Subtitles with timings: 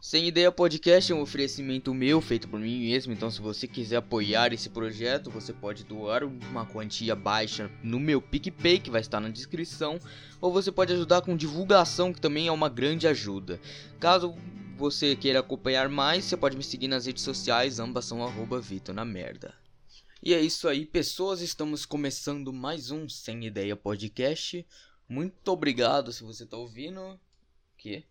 [0.00, 3.12] Sem Ideia Podcast é um oferecimento meu, feito por mim mesmo.
[3.12, 8.22] Então, se você quiser apoiar esse projeto, você pode doar uma quantia baixa no meu
[8.22, 10.00] PicPay, que vai estar na descrição.
[10.40, 13.60] Ou você pode ajudar com divulgação, que também é uma grande ajuda.
[14.00, 14.34] Caso
[14.74, 18.94] você queira acompanhar mais, você pode me seguir nas redes sociais, ambas são arroba Vitor
[18.94, 19.54] na merda.
[20.22, 21.42] E é isso aí, pessoas.
[21.42, 24.66] Estamos começando mais um Sem Ideia Podcast.
[25.06, 27.20] Muito obrigado se você tá ouvindo.
[27.76, 28.02] Que?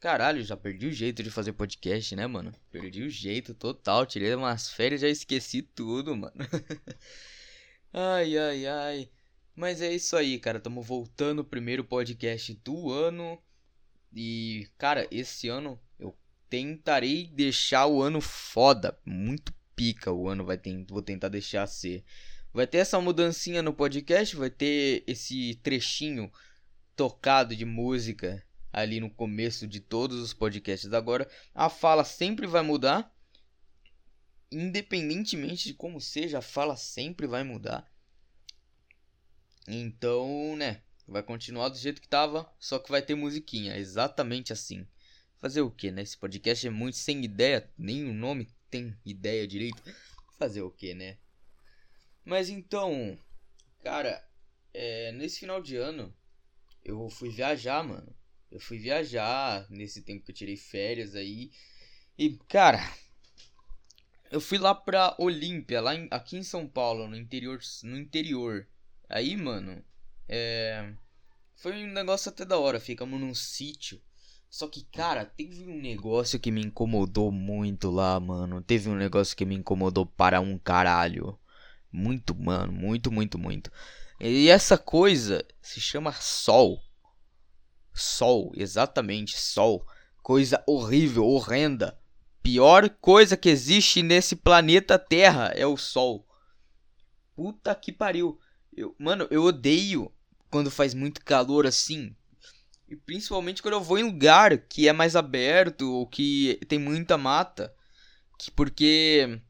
[0.00, 2.54] Caralho, já perdi o jeito de fazer podcast, né, mano?
[2.72, 4.06] Perdi o jeito total.
[4.06, 6.34] Tirei umas férias já esqueci tudo, mano.
[7.92, 9.10] ai, ai, ai.
[9.54, 10.58] Mas é isso aí, cara.
[10.58, 13.38] Tamo voltando o primeiro podcast do ano.
[14.10, 16.16] E, cara, esse ano eu
[16.48, 18.98] tentarei deixar o ano foda.
[19.04, 22.02] Muito pica o ano vai ter, vou tentar deixar ser.
[22.54, 26.32] Vai ter essa mudancinha no podcast, vai ter esse trechinho
[26.96, 31.28] tocado de música ali no começo de todos os podcasts agora.
[31.54, 33.14] A fala sempre vai mudar.
[34.50, 37.88] Independentemente de como seja, a fala sempre vai mudar.
[39.68, 44.86] Então, né, vai continuar do jeito que tava, só que vai ter musiquinha, exatamente assim.
[45.38, 46.02] Fazer o que, né?
[46.02, 49.82] Esse podcast é muito sem ideia, nem o nome tem ideia direito.
[50.38, 51.16] Fazer o que, né?
[52.24, 53.18] Mas então,
[53.82, 54.24] cara,
[54.74, 56.14] é, nesse final de ano
[56.84, 58.14] eu fui viajar, mano.
[58.50, 61.50] Eu fui viajar nesse tempo que eu tirei férias aí.
[62.18, 62.80] E, cara,
[64.30, 68.66] eu fui lá pra Olímpia, lá em, aqui em São Paulo, no interior, no interior.
[69.08, 69.82] Aí, mano,
[70.28, 70.92] é
[71.60, 74.00] foi um negócio até da hora, ficamos num sítio.
[74.48, 78.62] Só que, cara, teve um negócio que me incomodou muito lá, mano.
[78.62, 81.38] Teve um negócio que me incomodou para um caralho.
[81.92, 83.70] Muito, mano, muito, muito, muito.
[84.18, 86.82] E essa coisa se chama sol.
[88.00, 89.86] Sol, exatamente, Sol.
[90.22, 91.98] Coisa horrível, horrenda.
[92.42, 96.26] Pior coisa que existe nesse planeta Terra é o Sol.
[97.34, 98.38] Puta que pariu.
[98.74, 100.12] Eu, mano, eu odeio
[100.50, 102.14] quando faz muito calor assim.
[102.88, 107.16] E principalmente quando eu vou em lugar que é mais aberto ou que tem muita
[107.16, 107.74] mata.
[108.38, 109.40] Que porque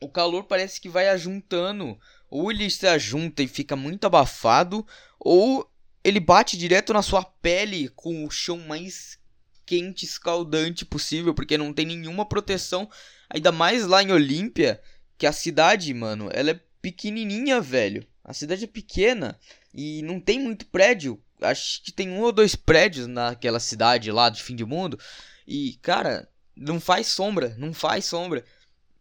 [0.00, 1.98] o calor parece que vai ajuntando.
[2.30, 4.86] Ou ele se ajunta e fica muito abafado,
[5.18, 5.68] ou
[6.06, 9.18] ele bate direto na sua pele com o chão mais
[9.66, 12.88] quente, escaldante possível, porque não tem nenhuma proteção.
[13.28, 14.80] Ainda mais lá em Olímpia,
[15.18, 18.06] que a cidade, mano, ela é pequenininha, velho.
[18.22, 19.36] A cidade é pequena
[19.74, 21.20] e não tem muito prédio.
[21.42, 24.96] Acho que tem um ou dois prédios naquela cidade lá de fim de mundo.
[25.44, 28.44] E, cara, não faz sombra, não faz sombra.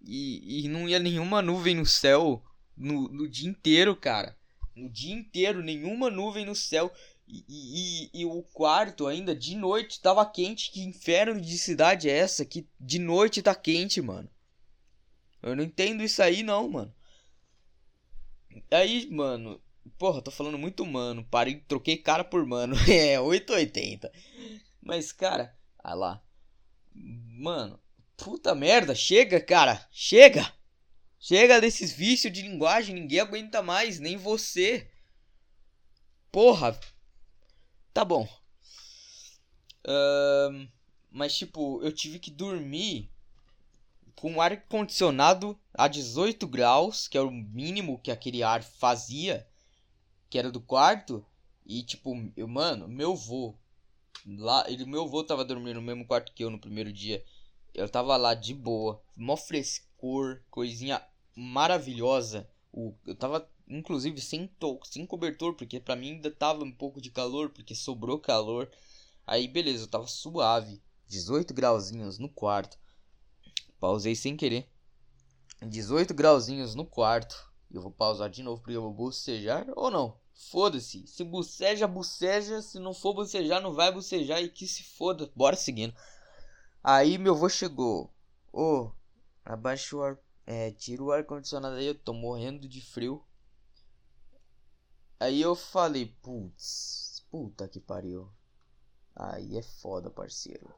[0.01, 2.43] E, e não ia nenhuma nuvem no céu
[2.75, 4.35] no, no dia inteiro, cara
[4.75, 6.91] o dia inteiro, nenhuma nuvem no céu.
[7.27, 10.71] E, e, e, o quarto ainda de noite tava quente.
[10.71, 12.45] Que inferno de cidade é essa?
[12.45, 14.29] Que de noite tá quente, mano.
[15.41, 16.93] Eu não entendo isso aí, não, mano.
[18.71, 19.61] Aí, mano.
[19.97, 21.25] Porra, tô falando muito mano.
[21.29, 22.75] Parei, troquei cara por mano.
[22.89, 24.11] é, 880.
[24.81, 25.55] Mas, cara.
[25.79, 26.23] Ah lá.
[26.93, 27.79] Mano.
[28.17, 28.93] Puta merda.
[28.95, 29.87] Chega, cara.
[29.91, 30.51] Chega.
[31.27, 34.87] Chega desses vícios de linguagem, ninguém aguenta mais, nem você.
[36.31, 36.79] Porra.
[37.91, 38.29] Tá bom.
[39.87, 40.69] Uh,
[41.09, 43.09] mas tipo, eu tive que dormir
[44.15, 49.47] com ar condicionado a 18 graus, que é o mínimo que aquele ar fazia,
[50.29, 51.25] que era do quarto.
[51.65, 53.55] E tipo, eu, mano, meu vô
[54.27, 57.25] lá, ele meu vô tava dormindo no mesmo quarto que eu no primeiro dia.
[57.73, 61.01] Eu tava lá de boa, mó frescor, coisinha
[61.35, 62.50] maravilhosa.
[62.72, 67.01] O, eu tava, inclusive, sem, to sem cobertor, porque pra mim ainda tava um pouco
[67.01, 68.69] de calor, porque sobrou calor.
[69.28, 70.81] Aí, beleza, eu tava suave.
[71.07, 72.78] 18 grauzinhos no quarto.
[73.79, 74.68] Pausei sem querer.
[75.62, 77.52] 18 grauzinhos no quarto.
[77.72, 80.17] Eu vou pausar de novo porque eu vou bocejar ou não.
[80.34, 81.06] Foda-se.
[81.07, 82.62] Se buceja, buceja.
[82.62, 84.41] Se não for bucejar, não vai bucejar.
[84.41, 85.29] E que se foda.
[85.35, 85.94] Bora seguindo.
[86.84, 88.11] Aí meu avô chegou.
[88.52, 88.91] Ô, oh,
[89.43, 93.23] abaixa o ar é, tira o ar-condicionado aí, eu tô morrendo de frio.
[95.19, 98.29] Aí eu falei, putz, puta que pariu.
[99.15, 100.73] Aí é foda, parceiro.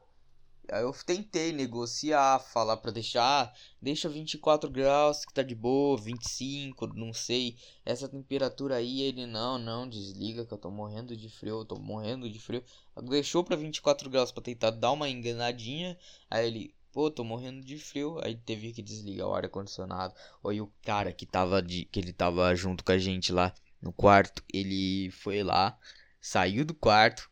[0.70, 6.86] Aí eu tentei negociar, falar pra deixar, deixa 24 graus que tá de boa, 25,
[6.88, 7.56] não sei.
[7.86, 11.78] Essa temperatura aí, ele não, não, desliga que eu tô morrendo de frio, eu tô
[11.78, 12.62] morrendo de frio.
[13.08, 15.98] Deixou pra 24 graus pra tentar dar uma enganadinha.
[16.30, 18.18] Aí ele, Pô, tô morrendo de frio.
[18.22, 20.14] Aí teve que desligar o ar condicionado.
[20.44, 23.92] Aí o cara que tava de que ele tava junto com a gente lá no
[23.92, 25.78] quarto, ele foi lá,
[26.20, 27.30] saiu do quarto,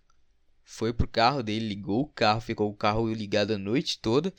[0.65, 4.33] foi pro carro dele, ligou o carro, ficou o carro ligado a noite toda,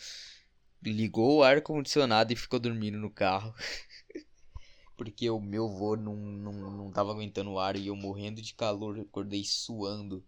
[0.82, 3.54] ligou o ar condicionado e ficou dormindo no carro.
[4.96, 8.54] Porque o meu vô não, não, não tava aguentando o ar e eu morrendo de
[8.54, 10.26] calor, acordei suando.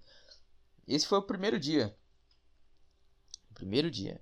[0.88, 1.96] Esse foi o primeiro dia.
[3.50, 4.22] O primeiro dia.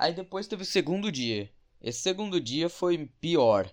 [0.00, 1.52] Aí depois teve o segundo dia.
[1.82, 3.68] Esse segundo dia foi pior.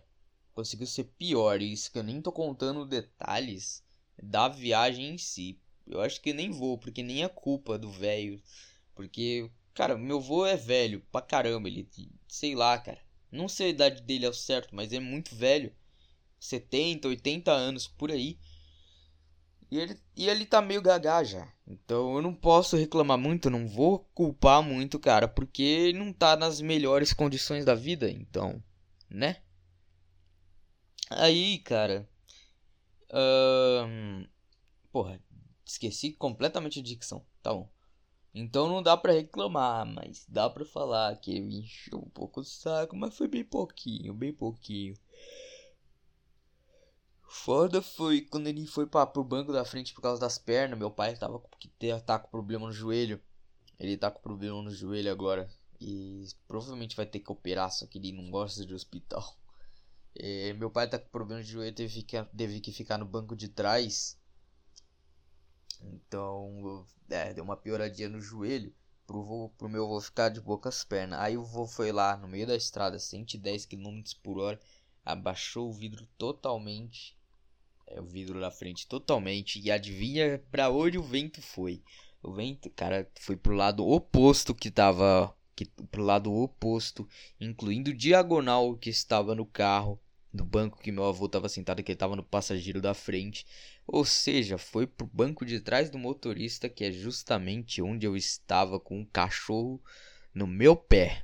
[0.55, 1.61] Conseguiu ser pior.
[1.61, 3.83] Isso que eu nem tô contando detalhes
[4.17, 5.59] da viagem em si.
[5.85, 8.41] Eu acho que nem vou, porque nem é culpa do velho.
[8.95, 11.67] Porque, cara, meu vô é velho pra caramba.
[11.67, 11.87] Ele,
[12.27, 12.99] sei lá, cara.
[13.31, 15.71] Não sei a idade dele ao certo, mas é muito velho.
[16.39, 18.39] 70, 80 anos por aí.
[19.69, 21.47] E ele, e ele tá meio gagá já.
[21.67, 26.35] Então eu não posso reclamar muito, não vou culpar muito, cara, porque ele não tá
[26.35, 28.61] nas melhores condições da vida, então,
[29.09, 29.37] né?
[31.09, 32.07] Aí, cara.
[33.09, 34.27] Uh,
[34.91, 35.21] porra,
[35.65, 37.25] esqueci completamente a dicção.
[37.41, 37.69] Tá bom.
[38.33, 42.43] Então não dá para reclamar, mas dá para falar que ele encheu um pouco o
[42.43, 44.93] saco, mas foi bem pouquinho, bem pouquinho.
[47.43, 50.79] Foda foi quando ele foi para pro banco da frente por causa das pernas.
[50.79, 51.69] Meu pai tava que
[52.03, 53.21] tá com problema no joelho.
[53.77, 55.47] Ele tá com problema no joelho agora.
[55.79, 59.23] E provavelmente vai ter que operar, só que ele não gosta de hospital.
[60.17, 63.35] É, meu pai tá com problema de joelho, teve que, teve que ficar no banco
[63.35, 64.17] de trás.
[65.81, 68.73] Então, é, deu uma pioradinha no joelho.
[69.05, 71.19] Pro, vô, pro meu avô ficar de bocas pernas.
[71.19, 74.59] Aí o vô foi lá no meio da estrada, 110 km por hora,
[75.03, 77.14] abaixou o vidro totalmente
[77.87, 79.59] é, o vidro da frente totalmente.
[79.59, 81.81] E adivinha para onde o vento foi?
[82.21, 85.35] O vento, cara, foi pro lado oposto que tava.
[85.55, 87.07] Que, pro lado oposto,
[87.39, 89.97] incluindo diagonal que estava no carro,
[90.35, 93.47] do banco que meu avô estava sentado, que ele estava no passageiro da frente.
[93.87, 98.79] Ou seja, foi pro banco de trás do motorista, que é justamente onde eu estava
[98.79, 99.81] com um cachorro
[100.33, 101.23] no meu pé,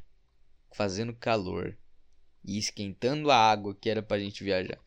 [0.72, 1.78] fazendo calor
[2.44, 4.80] e esquentando a água que era pra gente viajar.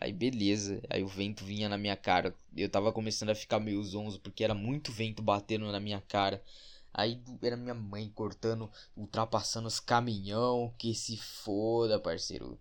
[0.00, 2.34] Aí beleza, aí o vento vinha na minha cara.
[2.56, 6.42] Eu tava começando a ficar meio zonzo porque era muito vento batendo na minha cara.
[6.92, 12.58] Aí era minha mãe cortando, ultrapassando os caminhão, que se foda, parceiro.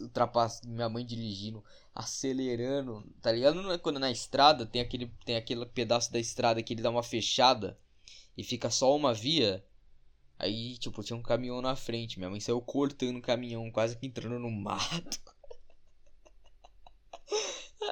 [0.00, 0.62] Ultrapass...
[0.64, 1.64] Minha mãe dirigindo,
[1.94, 3.72] acelerando, tá ligado?
[3.72, 7.02] É quando na estrada tem aquele, tem aquele pedaço da estrada que ele dá uma
[7.02, 7.78] fechada
[8.36, 9.64] e fica só uma via.
[10.38, 12.18] Aí, tipo, tinha um caminhão na frente.
[12.18, 15.20] Minha mãe saiu cortando o caminhão, quase que entrando no mato.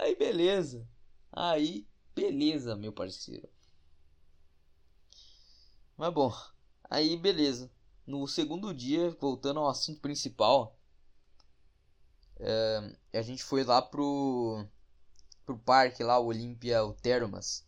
[0.01, 0.87] Aí beleza.
[1.33, 3.49] Aí beleza, meu parceiro.
[5.97, 6.33] Mas bom,
[6.89, 7.71] aí beleza.
[8.07, 10.79] No segundo dia, voltando ao assunto principal,
[12.41, 14.67] é, a gente foi lá pro
[15.45, 17.65] pro parque lá, o Olympia, o Termas.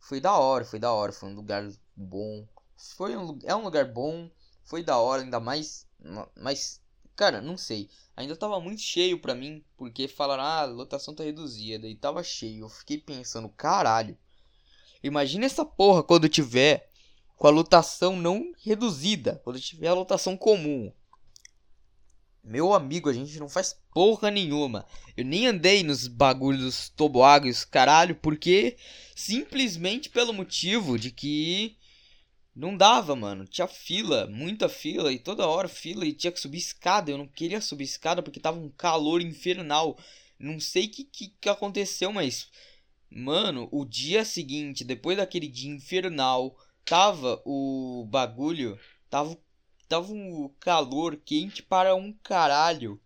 [0.00, 2.46] Foi da hora, foi da hora, foi um lugar bom.
[2.96, 4.30] Foi um, é um lugar bom,
[4.64, 5.86] foi da hora, ainda mais,
[6.36, 6.80] mas
[7.18, 7.90] cara, não sei.
[8.16, 11.88] Ainda tava muito cheio pra mim, porque falaram, ah, a lotação tá reduzida.
[11.88, 12.64] E tava cheio.
[12.64, 14.16] Eu fiquei pensando, caralho.
[15.02, 16.88] Imagina essa porra quando tiver
[17.36, 19.40] com a lotação não reduzida.
[19.42, 20.92] Quando tiver a lotação comum.
[22.42, 24.86] Meu amigo, a gente não faz porra nenhuma.
[25.16, 28.76] Eu nem andei nos bagulhos dos toboáguas, caralho, porque
[29.14, 31.76] simplesmente pelo motivo de que
[32.58, 33.46] não dava, mano.
[33.46, 37.08] Tinha fila, muita fila, e toda hora fila, e tinha que subir escada.
[37.08, 39.96] Eu não queria subir escada porque tava um calor infernal.
[40.36, 42.50] Não sei o que, que, que aconteceu, mas.
[43.08, 48.78] Mano, o dia seguinte, depois daquele dia infernal, tava o bagulho.
[49.08, 49.38] Tava,
[49.88, 53.00] tava um calor quente para um caralho.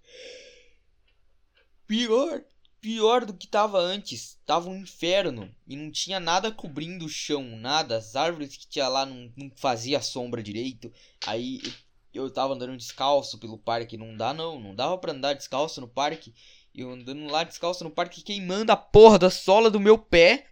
[1.87, 2.42] Pior
[2.83, 4.39] pior do que tava antes.
[4.45, 7.97] Tava um inferno e não tinha nada cobrindo o chão, nada.
[7.97, 10.93] As árvores que tinha lá não, não fazia sombra direito.
[11.27, 11.62] Aí
[12.12, 15.89] eu tava andando descalço pelo parque, não dá não, não dava para andar descalço no
[15.89, 16.35] parque.
[16.75, 20.49] Eu andando lá descalço no parque, queimando a porra da sola do meu pé.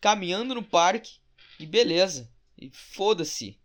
[0.00, 1.18] Caminhando no parque
[1.58, 2.30] e beleza.
[2.56, 3.58] E foda-se.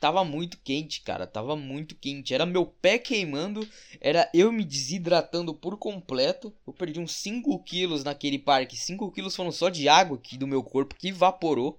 [0.00, 1.26] Tava muito quente, cara.
[1.26, 2.32] Tava muito quente.
[2.32, 3.68] Era meu pé queimando.
[4.00, 6.56] Era eu me desidratando por completo.
[6.66, 8.76] Eu perdi uns 5 quilos naquele parque.
[8.76, 11.78] 5 quilos foram só de água aqui do meu corpo que evaporou.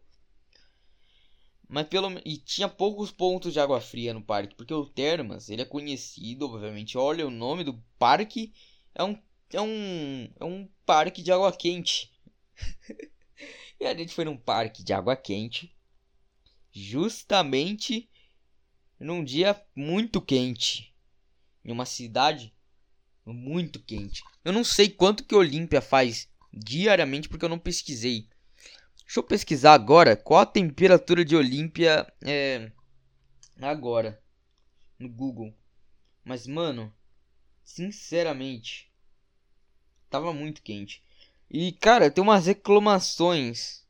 [1.67, 5.61] Mas pelo e tinha poucos pontos de água fria no parque, porque o Termas, ele
[5.61, 6.97] é conhecido, obviamente.
[6.97, 8.53] Olha o nome do parque,
[8.93, 9.17] é um
[9.53, 12.11] é um é um parque de água quente.
[13.79, 15.73] e a gente foi num parque de água quente,
[16.71, 18.09] justamente
[18.99, 20.93] num dia muito quente,
[21.65, 22.53] em uma cidade
[23.25, 24.23] muito quente.
[24.43, 28.27] Eu não sei quanto que Olímpia faz diariamente porque eu não pesquisei.
[29.03, 32.71] Deixa eu pesquisar agora qual a temperatura de Olímpia é
[33.59, 34.21] agora
[34.97, 35.53] no Google.
[36.23, 36.93] Mas mano,
[37.63, 38.91] sinceramente,
[40.09, 41.03] tava muito quente.
[41.49, 43.85] E cara, tem umas reclamações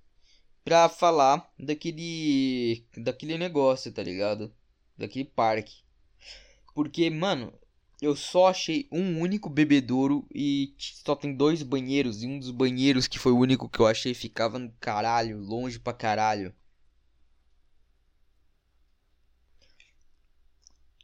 [0.64, 4.54] pra falar daquele daquele negócio, tá ligado?
[4.98, 5.84] Daquele parque.
[6.74, 7.54] Porque, mano,
[8.02, 12.24] eu só achei um único bebedouro e só tem dois banheiros.
[12.24, 15.80] E um dos banheiros que foi o único que eu achei ficava no caralho, longe
[15.80, 16.54] pra caralho.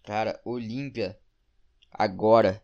[0.03, 1.19] Cara, Olímpia
[1.91, 2.63] agora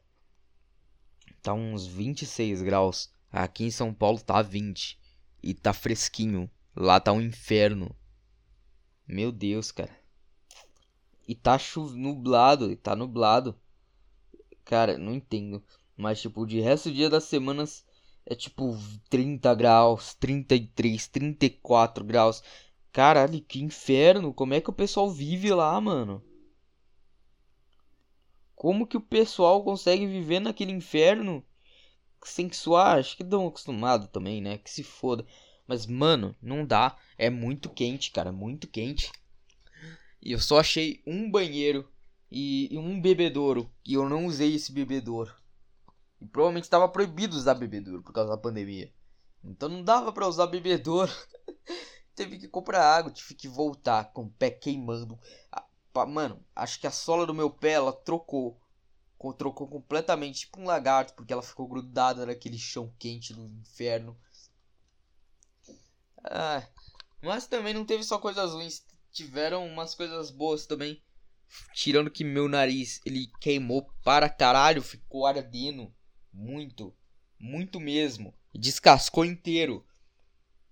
[1.41, 3.11] tá uns 26 graus.
[3.31, 4.97] Aqui em São Paulo tá 20
[5.43, 6.49] e tá fresquinho.
[6.75, 7.95] Lá tá um inferno.
[9.07, 9.95] Meu Deus, cara.
[11.27, 11.95] E tá chuv...
[11.95, 13.55] nublado, tá nublado.
[14.65, 15.63] Cara, não entendo.
[15.95, 17.85] Mas, tipo, de resto do dia das semanas
[18.25, 18.77] é tipo
[19.09, 22.43] 30 graus, 33, 34 graus.
[22.91, 24.33] Caralho, que inferno.
[24.33, 26.23] Como é que o pessoal vive lá, mano?
[28.55, 31.45] Como que o pessoal consegue viver naquele inferno
[32.23, 32.97] sem suar?
[32.97, 34.57] Acho que dão acostumado também, né?
[34.57, 35.25] Que se foda.
[35.67, 36.97] Mas, mano, não dá.
[37.17, 38.31] É muito quente, cara.
[38.31, 39.11] Muito quente.
[40.21, 41.89] E eu só achei um banheiro
[42.31, 43.69] e, um bebedouro.
[43.85, 45.33] E eu não usei esse bebedouro.
[46.19, 48.91] E provavelmente estava proibido usar bebedouro por causa da pandemia.
[49.43, 51.11] Então não dava para usar bebedouro.
[52.15, 55.19] Teve que comprar água, tive que voltar com o pé queimando.
[56.07, 58.59] Mano, acho que a sola do meu pé ela trocou.
[59.37, 64.17] Trocou completamente, tipo um lagarto, porque ela ficou grudada naquele chão quente do inferno.
[66.23, 66.65] Ah,
[67.21, 71.01] mas também não teve só coisas ruins, tiveram umas coisas boas também.
[71.73, 75.93] Tirando que meu nariz ele queimou para caralho, ficou ardendo
[76.31, 76.93] muito,
[77.39, 78.33] muito mesmo.
[78.53, 79.85] Descascou inteiro.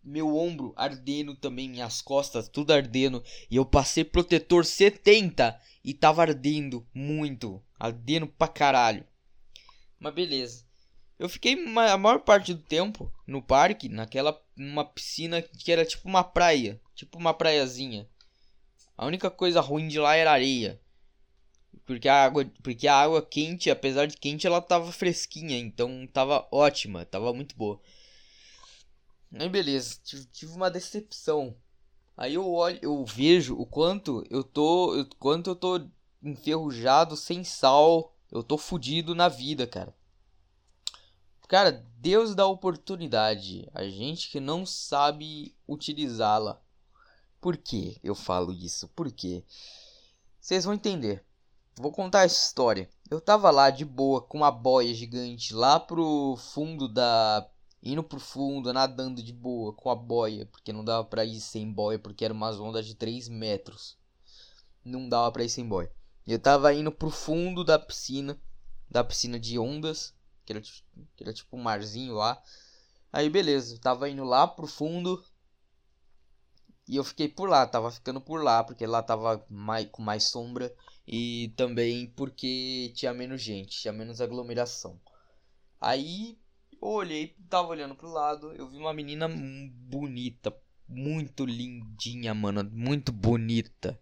[0.04, 3.24] Meu ombro ardendo também, minhas costas tudo ardendo.
[3.50, 9.06] E eu passei protetor 70 e tava ardendo muito, ardendo pra caralho.
[10.00, 10.66] Mas beleza.
[11.20, 16.08] Eu fiquei a maior parte do tempo no parque, naquela uma piscina que era tipo
[16.08, 18.08] uma praia, tipo uma praiazinha.
[18.98, 20.80] A única coisa ruim de lá era areia.
[21.86, 26.48] Porque a água, porque a água quente, apesar de quente, ela tava fresquinha, então tava
[26.52, 27.82] ótima, tava muito boa.
[29.34, 31.56] Aí beleza, tive, uma decepção.
[32.16, 35.88] Aí eu olho, eu vejo o quanto eu tô, o quanto eu tô
[36.22, 39.96] enferrujado, sem sal, eu tô fudido na vida, cara.
[41.52, 46.62] Cara, Deus dá oportunidade, a gente que não sabe utilizá-la.
[47.42, 48.88] Por que eu falo isso?
[48.96, 49.44] Por quê?
[50.40, 51.26] Vocês vão entender.
[51.76, 52.90] Vou contar essa história.
[53.10, 57.46] Eu tava lá de boa com uma boia gigante lá pro fundo da.
[57.84, 61.70] indo pro fundo, nadando de boa com a boia, porque não dava pra ir sem
[61.70, 63.98] boia, porque era umas ondas de 3 metros.
[64.86, 65.92] Não dava pra ir sem boia.
[66.26, 68.40] Eu tava indo pro fundo da piscina,
[68.90, 70.14] da piscina de ondas,
[70.52, 70.62] que era,
[71.16, 72.42] que era tipo um marzinho lá.
[73.14, 75.24] Aí beleza, tava indo lá pro fundo,
[76.88, 80.26] e eu fiquei por lá, tava ficando por lá, porque lá tava mais, com mais
[80.26, 80.74] sombra
[81.08, 85.00] e também porque tinha menos gente, tinha menos aglomeração.
[85.80, 86.38] Aí
[86.82, 90.54] eu olhei, tava olhando pro lado, eu vi uma menina bonita,
[90.88, 93.98] muito lindinha, mano, muito bonita.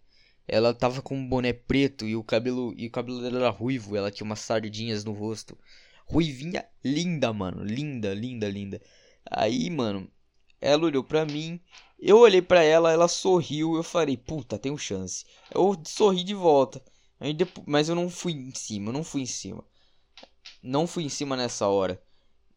[0.48, 3.96] Ela tava com um boné preto e o cabelo e o cabelo dela era ruivo,
[3.96, 5.56] ela tinha umas sardinhas no rosto.
[6.10, 8.80] Ruivinha linda, mano, linda, linda, linda.
[9.30, 10.10] Aí, mano,
[10.60, 11.60] ela olhou pra mim
[12.02, 15.26] eu olhei para ela, ela sorriu, eu falei, puta, tenho chance.
[15.50, 16.82] Eu sorri de volta.
[17.20, 19.62] Aí depois, mas eu não fui em cima, não fui em cima.
[20.62, 22.02] Não fui em cima nessa hora.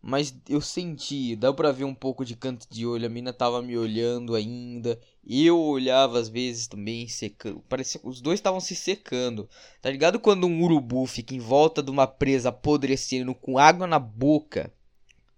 [0.05, 3.05] Mas eu senti, dá pra ver um pouco de canto de olho.
[3.05, 4.99] A mina tava me olhando ainda.
[5.25, 7.61] Eu olhava às vezes também, secando.
[7.69, 9.49] Parecia que os dois estavam se secando.
[9.81, 13.97] Tá ligado quando um urubu fica em volta de uma presa apodrecendo com água na
[13.97, 14.73] boca?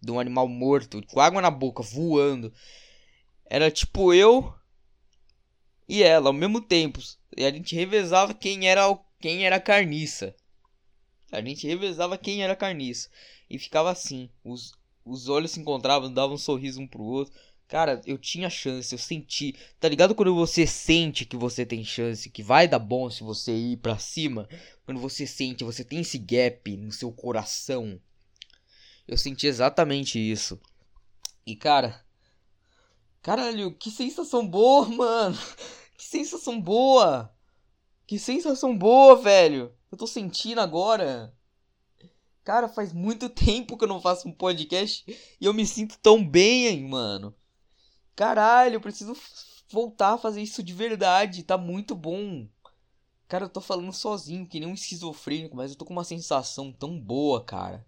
[0.01, 2.51] De um animal morto, com água na boca, voando.
[3.45, 4.51] Era tipo eu
[5.87, 6.99] e ela ao mesmo tempo.
[7.37, 10.35] E a gente revezava quem era quem era carniça.
[11.31, 13.09] A gente revezava quem era carniça.
[13.49, 14.29] E ficava assim.
[14.43, 14.73] Os,
[15.03, 17.33] os olhos se encontravam, davam um sorriso um pro outro.
[17.67, 19.55] Cara, eu tinha chance, eu senti.
[19.79, 23.55] Tá ligado quando você sente que você tem chance, que vai dar bom se você
[23.55, 24.47] ir para cima?
[24.85, 27.99] Quando você sente, você tem esse gap no seu coração.
[29.07, 30.59] Eu senti exatamente isso.
[31.45, 32.05] E cara,
[33.25, 35.35] Caralho, que sensação boa, mano.
[35.97, 37.33] Que sensação boa.
[38.05, 39.73] Que sensação boa, velho.
[39.91, 41.34] Eu tô sentindo agora.
[42.45, 45.03] Cara, faz muito tempo que eu não faço um podcast
[45.41, 47.35] e eu me sinto tão bem, mano.
[48.15, 49.17] caralho, eu preciso
[49.69, 52.47] voltar a fazer isso de verdade, tá muito bom.
[53.27, 56.71] Cara, eu tô falando sozinho, que nem um esquizofrênico, mas eu tô com uma sensação
[56.71, 57.83] tão boa, cara.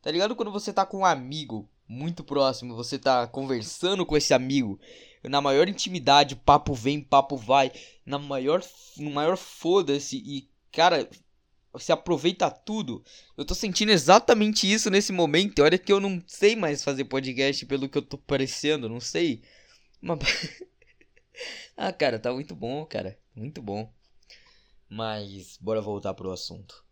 [0.00, 4.32] Tá ligado quando você tá com um amigo muito próximo, você tá conversando com esse
[4.32, 4.80] amigo,
[5.22, 7.70] na maior intimidade, papo vem, papo vai,
[8.06, 8.62] na maior,
[8.96, 11.06] no maior foda-se e, cara,
[11.72, 13.04] você aproveita tudo.
[13.36, 15.62] Eu tô sentindo exatamente isso nesse momento.
[15.62, 19.42] Olha que eu não sei mais fazer podcast pelo que eu tô parecendo, não sei.
[21.76, 23.18] Ah, cara, tá muito bom, cara.
[23.34, 23.90] Muito bom.
[24.86, 26.84] Mas bora voltar pro assunto.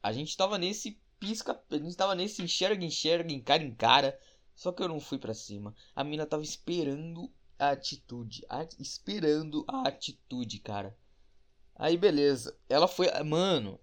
[0.00, 4.20] A gente tava nesse pisca, a gente tava nesse enxerga, enxerga, encara, encara.
[4.54, 5.74] Só que eu não fui para cima.
[5.96, 10.96] A mina tava esperando a atitude, a, esperando a atitude, cara.
[11.74, 13.80] Aí beleza, ela foi, mano,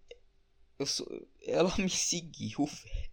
[0.79, 1.07] eu sou,
[1.43, 3.09] ela me seguiu, velho.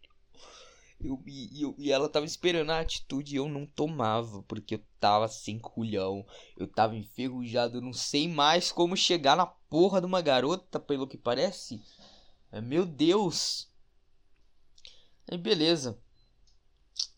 [0.99, 5.29] Eu, eu, e ela tava esperando a atitude e eu não tomava, porque eu tava
[5.29, 6.25] sem culhão.
[6.57, 11.07] Eu tava enferrujado, eu não sei mais como chegar na porra de uma garota, pelo
[11.07, 11.83] que parece.
[12.63, 13.69] Meu Deus.
[15.31, 16.01] Aí beleza.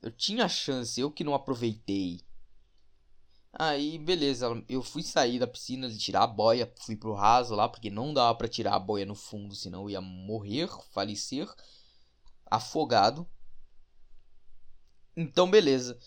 [0.03, 2.21] Eu tinha a chance, eu que não aproveitei.
[3.61, 7.69] Aí, beleza, eu fui sair da piscina de tirar a boia, fui pro raso lá,
[7.69, 11.53] porque não dava para tirar a boia no fundo, senão eu ia morrer, falecer,
[12.47, 13.29] afogado.
[15.17, 15.99] Então, beleza.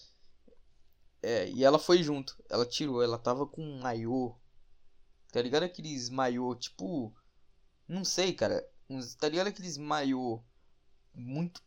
[1.21, 2.41] É, e ela foi junto.
[2.49, 4.33] Ela tirou, ela tava com um maiô.
[5.31, 7.13] Tá ligado aqueles maiô, tipo.
[7.87, 8.65] Não sei, cara.
[9.19, 10.41] Tá ligado aqueles maiô
[11.13, 11.61] muito.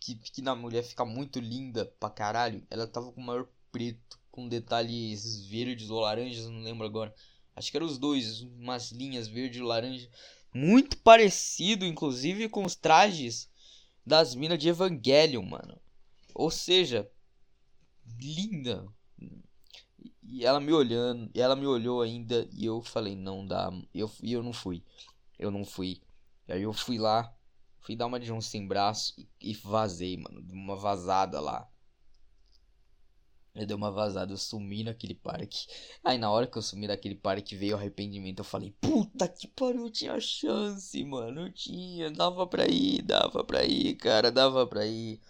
[0.00, 2.66] Que, que na mulher fica muito linda pra caralho.
[2.70, 7.14] Ela tava com o maior preto, com detalhes verdes ou laranjas, não lembro agora.
[7.54, 10.08] Acho que eram os dois, umas linhas verde e laranja.
[10.54, 13.48] Muito parecido, inclusive, com os trajes
[14.04, 15.78] das minas de Evangelion, mano.
[16.34, 17.08] Ou seja,
[18.18, 18.86] linda.
[20.22, 23.70] E ela me olhando, ela me olhou ainda e eu falei, não dá.
[23.94, 24.82] Eu, e eu não fui.
[25.38, 26.00] Eu não fui.
[26.48, 27.34] E aí eu fui lá,
[27.80, 30.42] fui dar uma de um sem braço e, e vazei, mano.
[30.50, 31.70] Uma vazada lá.
[33.54, 35.66] Eu dei uma vazada, eu sumi naquele parque.
[36.02, 38.38] Aí na hora que eu sumi naquele parque veio o arrependimento.
[38.38, 41.42] Eu falei, puta que pariu, eu tinha chance, mano.
[41.42, 45.20] Eu tinha, dava pra ir, dava pra ir, cara, dava pra ir.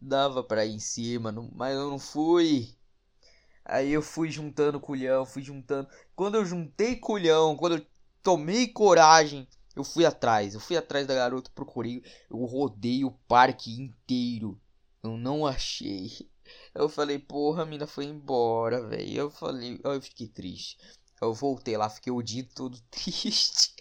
[0.00, 2.76] Dava pra ir em cima, não, mas eu não fui.
[3.64, 5.88] Aí eu fui juntando culhão, fui juntando.
[6.14, 7.86] Quando eu juntei culhão, quando eu
[8.22, 10.54] tomei coragem, eu fui atrás.
[10.54, 12.02] Eu fui atrás da garota, procurei.
[12.28, 14.60] Eu rodei o parque inteiro.
[15.02, 16.28] Eu não achei.
[16.74, 19.14] Eu falei, porra, a mina foi embora, velho.
[19.14, 20.78] Eu falei, eu fiquei triste.
[21.20, 23.74] Eu voltei lá, fiquei o dia todo triste.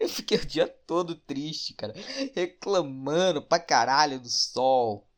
[0.00, 1.94] Eu fiquei o dia todo triste, cara.
[2.34, 5.08] Reclamando pra caralho do sol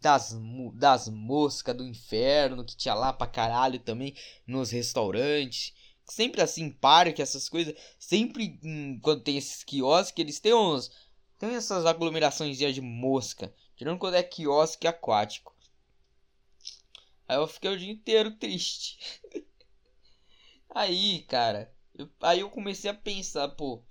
[0.00, 0.36] das,
[0.74, 4.14] das moscas do inferno que tinha lá pra caralho também
[4.46, 5.72] nos restaurantes.
[6.04, 7.74] Sempre assim, parque, essas coisas.
[7.98, 10.90] Sempre hum, quando tem esses quiosques, eles têm uns.
[11.38, 13.52] Tem essas aglomerações de mosca.
[13.74, 15.53] Tirando quando é quiosque aquático.
[17.28, 18.98] Aí eu fiquei o dia inteiro triste.
[20.74, 21.72] aí, cara.
[21.94, 23.82] Eu, aí eu comecei a pensar, pô.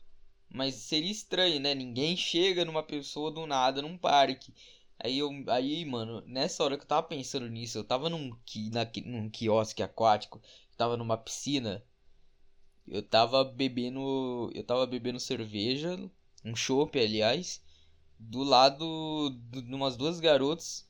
[0.49, 1.75] Mas seria estranho, né?
[1.75, 4.53] Ninguém chega numa pessoa do nada num parque.
[4.99, 8.29] Aí eu, aí, mano, nessa hora que eu tava pensando nisso, eu tava num,
[8.71, 10.41] na, num quiosque aquático,
[10.77, 11.83] tava numa piscina,
[12.87, 15.97] eu tava bebendo, eu tava bebendo cerveja,
[16.43, 17.61] um chopp, aliás,
[18.19, 20.87] do lado de umas duas garotas.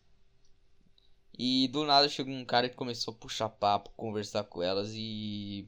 [1.37, 5.67] E do nada chegou um cara que começou a puxar papo, conversar com elas e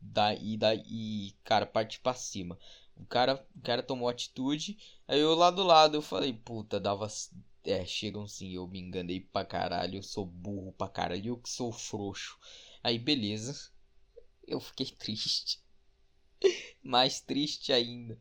[0.00, 2.58] daí daí, cara, partir para cima.
[2.96, 7.08] O cara, o cara tomou atitude, aí eu lá do lado eu falei, puta, dava
[7.64, 11.48] é, chegam sim, eu me enganei pra caralho, eu sou burro pra caralho, eu que
[11.48, 12.38] sou frouxo.
[12.82, 13.70] Aí beleza,
[14.46, 15.60] eu fiquei triste.
[16.82, 18.18] Mais triste ainda.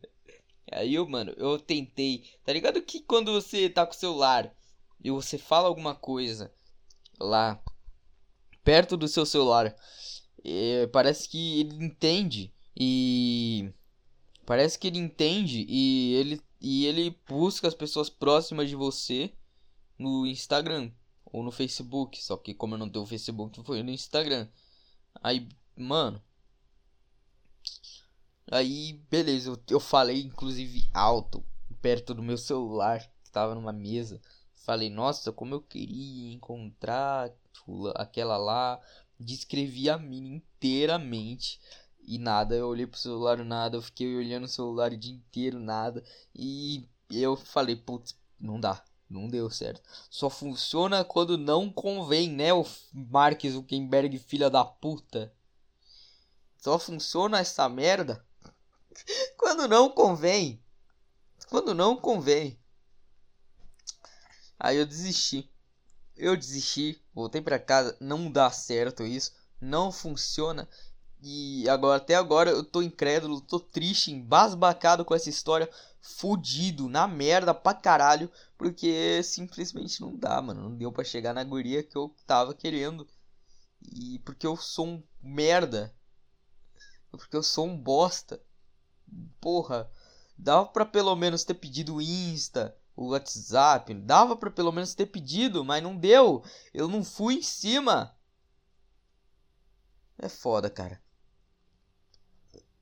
[0.71, 2.29] Aí eu, mano, eu tentei.
[2.43, 4.55] Tá ligado que quando você tá com o celular
[5.03, 6.53] e você fala alguma coisa
[7.19, 7.61] lá
[8.63, 9.75] perto do seu celular,
[10.43, 13.71] é, parece que ele entende e
[14.45, 19.31] parece que ele entende e ele e ele busca as pessoas próximas de você
[19.99, 20.91] no Instagram
[21.25, 22.21] ou no Facebook.
[22.23, 24.47] Só que como eu não tenho Facebook, foi no Instagram.
[25.21, 26.21] Aí, mano.
[28.51, 31.45] Aí, beleza, eu, eu falei inclusive alto,
[31.81, 34.21] perto do meu celular, que tava numa mesa.
[34.65, 37.31] Falei, nossa, como eu queria encontrar
[37.93, 38.81] aquela lá.
[39.19, 41.61] Descrevi a mina inteiramente.
[42.01, 45.59] E nada, eu olhei pro celular, nada, eu fiquei olhando o celular o dia inteiro,
[45.59, 46.03] nada.
[46.33, 49.87] E eu falei, putz, não dá, Não deu certo.
[50.09, 55.31] Só funciona quando não convém, né, o Mark Zuckerberg, filha da puta.
[56.57, 58.25] Só funciona essa merda
[59.37, 60.59] quando não convém.
[61.49, 62.59] Quando não convém.
[64.59, 65.49] Aí eu desisti.
[66.15, 70.67] Eu desisti, voltei para casa, não dá certo isso, não funciona.
[71.21, 75.69] E agora até agora eu tô incrédulo, tô triste, embasbacado com essa história,
[76.01, 81.43] fudido, na merda pra caralho, porque simplesmente não dá, mano, não deu para chegar na
[81.43, 83.07] guria que eu tava querendo.
[83.81, 85.93] E porque eu sou um merda.
[87.11, 88.39] Porque eu sou um bosta.
[89.41, 89.89] Porra,
[90.37, 93.93] dava pra pelo menos ter pedido Insta, o WhatsApp.
[93.93, 96.43] Dava para pelo menos ter pedido, mas não deu.
[96.73, 98.15] Eu não fui em cima.
[100.17, 101.01] É foda, cara.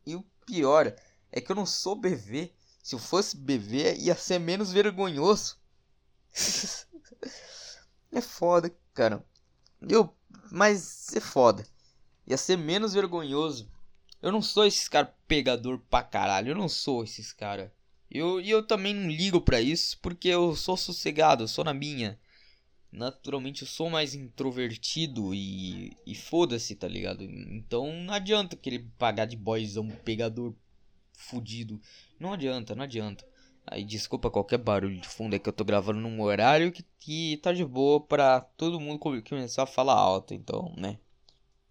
[0.05, 0.95] E o pior
[1.31, 2.53] é que eu não sou BV.
[2.81, 5.57] Se eu fosse BV, ia ser menos vergonhoso.
[8.11, 9.25] é foda, cara.
[9.81, 10.13] Eu,
[10.51, 11.65] mas é foda.
[12.27, 13.71] Ia ser menos vergonhoso.
[14.21, 16.51] Eu não sou esses cara pegador pra caralho.
[16.51, 17.73] Eu não sou esses cara.
[18.13, 21.73] Eu, e eu também não ligo para isso porque eu sou sossegado, eu sou na
[21.73, 22.19] minha.
[22.91, 27.23] Naturalmente eu sou mais introvertido e, e foda-se, tá ligado?
[27.23, 30.53] Então não adianta querer pagar de boyzão pegador
[31.13, 31.81] fudido.
[32.19, 33.25] Não adianta, não adianta.
[33.65, 37.37] Aí desculpa qualquer barulho de fundo, é que eu tô gravando num horário que, que
[37.37, 40.99] tá de boa pra todo mundo começar a falar alto, então, né?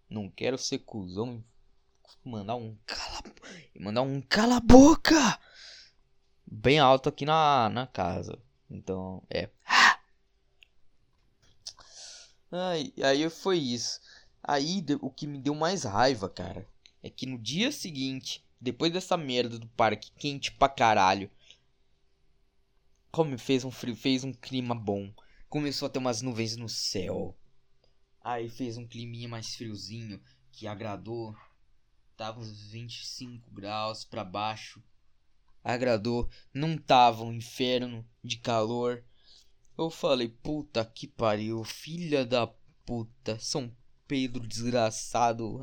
[0.09, 1.41] Não quero ser cuzão
[2.25, 3.23] mandar um cala,
[3.79, 5.39] mandar um cala boca
[6.45, 8.37] bem alto aqui na, na casa.
[8.69, 9.49] Então, é.
[12.51, 13.99] Aí, aí foi isso.
[14.43, 16.67] Aí o que me deu mais raiva, cara,
[17.01, 21.31] é que no dia seguinte, depois dessa merda do parque quente pra caralho,
[23.11, 25.13] como fez um frio, fez um clima bom.
[25.49, 27.37] Começou a ter umas nuvens no céu.
[28.21, 31.35] Aí fez um climinha mais friozinho que agradou.
[32.17, 34.81] Tava uns 25 graus para baixo
[35.63, 39.03] agradou, não tava um inferno de calor.
[39.77, 42.47] Eu falei, puta que pariu, filha da
[42.85, 43.71] puta, São
[44.07, 45.61] Pedro desgraçado.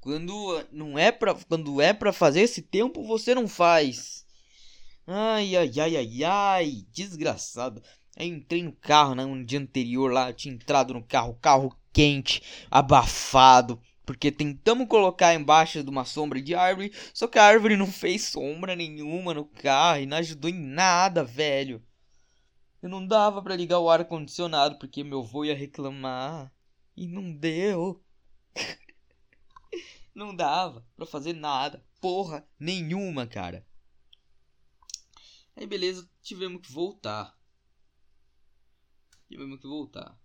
[0.00, 4.24] Quando não é para quando é para fazer esse tempo, você não faz.
[5.06, 7.82] Ai ai ai ai ai, desgraçado.
[8.16, 12.42] Aí entrei no carro, né, um dia anterior lá, tinha entrado no carro, carro quente,
[12.70, 13.80] abafado.
[14.10, 18.24] Porque tentamos colocar embaixo de uma sombra de árvore, só que a árvore não fez
[18.24, 21.80] sombra nenhuma no carro e não ajudou em nada, velho.
[22.82, 26.52] E não dava para ligar o ar condicionado porque meu avô ia reclamar
[26.96, 28.02] e não deu.
[30.12, 33.64] não dava para fazer nada, porra nenhuma, cara.
[35.54, 37.38] Aí beleza, tivemos que voltar.
[39.28, 40.18] Tivemos que voltar.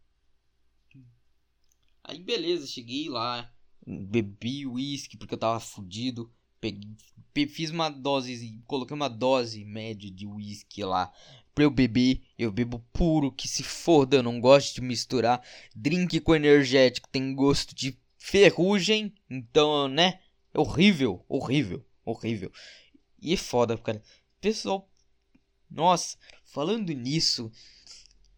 [2.04, 3.55] Aí beleza, cheguei lá,
[3.86, 6.32] bebi uísque porque eu tava fudido.
[6.60, 6.96] Peguei,
[7.48, 11.12] fiz uma dose, coloquei uma dose média de uísque lá
[11.54, 12.22] pra eu beber.
[12.38, 15.42] Eu bebo puro, que se foda, eu não gosto de misturar.
[15.76, 20.20] Drink com energético tem gosto de ferrugem, então, né?
[20.54, 22.52] É horrível, horrível, horrível.
[23.22, 24.02] E é foda, cara.
[24.42, 24.90] Pessoal,
[25.70, 27.52] nossa, falando nisso,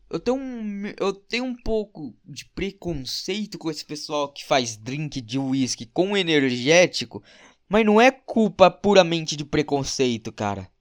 [0.09, 5.19] eu tenho um, eu tenho um pouco de preconceito com esse pessoal que faz drink
[5.19, 7.21] de uísque com energético,
[7.67, 10.71] mas não é culpa puramente de preconceito, cara.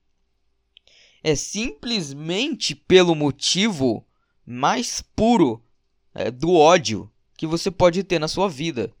[1.21, 4.07] É simplesmente pelo motivo
[4.45, 5.61] mais puro
[6.15, 8.93] é, do ódio que você pode ter na sua vida.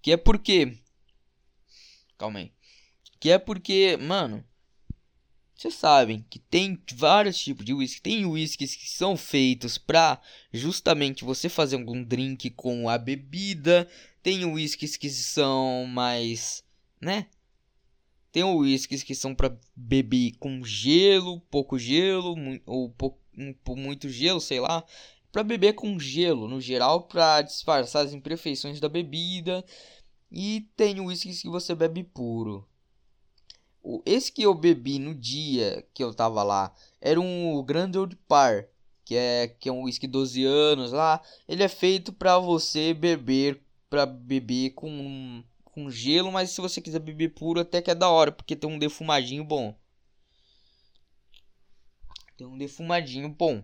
[0.00, 0.78] Que é porque.
[2.16, 2.52] Calma aí.
[3.20, 4.44] Que é porque, mano,
[5.58, 8.00] vocês sabem que tem vários tipos de whisky.
[8.00, 10.20] Tem whiskies que são feitos para
[10.52, 13.88] justamente você fazer algum drink com a bebida.
[14.22, 16.62] Tem whiskies que são mais,
[17.00, 17.26] né?
[18.30, 23.18] Tem whiskies que são para beber com gelo, pouco gelo ou pouco,
[23.76, 24.84] muito gelo, sei lá,
[25.32, 29.64] para beber com gelo no geral para disfarçar as imperfeições da bebida.
[30.30, 32.64] E tem whiskies que você bebe puro.
[34.04, 38.66] Esse que eu bebi no dia que eu tava lá era um Grand Old Par,
[39.04, 41.22] que é que é um whisky 12 anos lá.
[41.48, 46.98] Ele é feito para você beber para beber com com gelo, mas se você quiser
[46.98, 49.78] beber puro até que é da hora, porque tem um defumadinho bom.
[52.36, 53.62] Tem um defumadinho bom.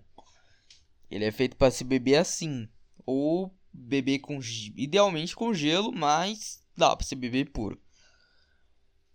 [1.11, 2.69] Ele é feito para se beber assim,
[3.05, 4.39] ou beber com
[4.77, 7.81] idealmente com gelo, mas dá para se beber puro.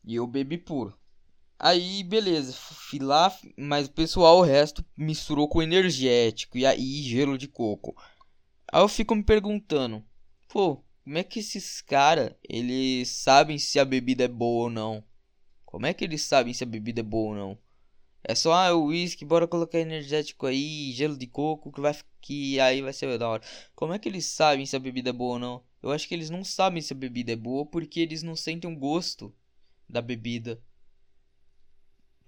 [0.03, 0.98] E eu bebi puro.
[1.61, 7.37] Aí, beleza, fui lá, mas o pessoal, o resto, misturou com energético e aí gelo
[7.37, 7.93] de coco.
[8.71, 10.01] Aí eu fico me perguntando,
[10.47, 15.03] pô, como é que esses caras, eles sabem se a bebida é boa ou não?
[15.65, 17.59] Como é que eles sabem se a bebida é boa ou não?
[18.23, 22.57] É só, ah, o uísque, bora colocar energético aí, gelo de coco, que vai que
[22.61, 23.43] aí vai ser da hora.
[23.75, 25.63] Como é que eles sabem se a bebida é boa ou não?
[25.83, 28.71] Eu acho que eles não sabem se a bebida é boa porque eles não sentem
[28.71, 29.35] o gosto
[29.89, 30.61] da bebida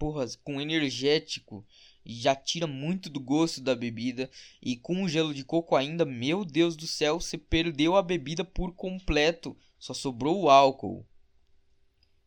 [0.02, 1.64] porra, com energético
[2.04, 4.28] já tira muito do gosto da bebida
[4.60, 8.42] e com o gelo de coco ainda, meu Deus do céu, você perdeu a bebida
[8.42, 11.06] por completo, só sobrou o álcool.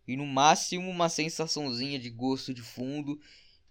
[0.08, 3.20] E no máximo uma sensaçãozinha de gosto de fundo,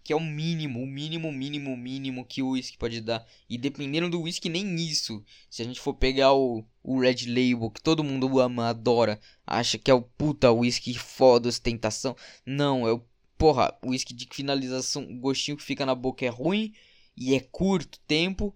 [0.03, 3.25] que é o mínimo, o mínimo, mínimo, mínimo que o whisky pode dar.
[3.49, 5.25] E dependendo do whisky, nem isso.
[5.49, 9.79] Se a gente for pegar o, o Red Label, que todo mundo ama, adora, acha
[9.79, 12.15] que é o puta whisky foda, ostentação.
[12.45, 13.03] Não, é o
[13.37, 16.73] porra, o uísque de finalização, o gostinho que fica na boca é ruim
[17.15, 18.55] e é curto tempo.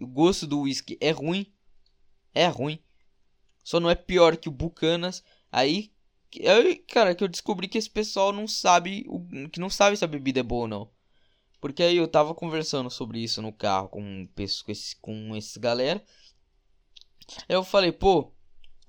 [0.00, 1.52] O gosto do uísque é ruim.
[2.34, 2.78] É ruim.
[3.62, 5.22] Só não é pior que o Bucanas.
[5.50, 5.92] Aí,
[6.88, 9.06] cara, que eu descobri que esse pessoal não sabe,
[9.52, 10.90] que não sabe se a bebida é boa ou não.
[11.60, 16.02] Porque aí eu tava conversando sobre isso no carro com, com, esse, com esse galera.
[17.48, 18.32] Aí eu falei, pô,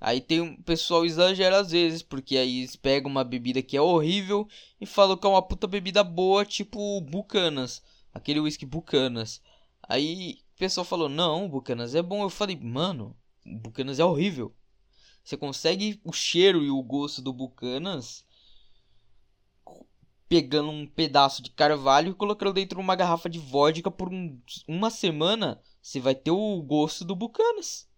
[0.06, 3.80] Aí tem um pessoal exagera às vezes, porque aí eles pegam uma bebida que é
[3.80, 4.46] horrível
[4.78, 9.40] e falam que é uma puta bebida boa, tipo Bucanas, aquele whisky Bucanas.
[9.88, 12.22] Aí o pessoal falou: "Não, Bucanas é bom".
[12.22, 14.54] Eu falei: "Mano, Bucanas é horrível".
[15.24, 18.26] Você consegue o cheiro e o gosto do Bucanas
[20.28, 24.38] pegando um pedaço de carvalho e colocando dentro de uma garrafa de vodka por um,
[24.68, 27.88] uma semana, você vai ter o gosto do Bucanas.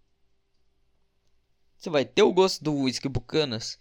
[1.78, 3.78] Você vai ter o gosto do whisky Bucanas